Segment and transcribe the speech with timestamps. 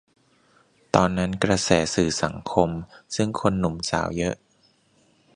[0.95, 2.69] ตอนนั้นกระแสสื่อสังคม
[3.15, 4.35] ซึ่งคนหนุ่มสาวเยอะ